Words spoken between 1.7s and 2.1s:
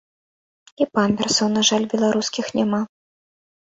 жаль,